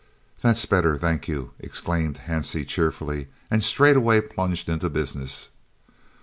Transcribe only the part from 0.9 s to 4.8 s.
thank you," exclaimed Hansie cheerfully, and straightway plunged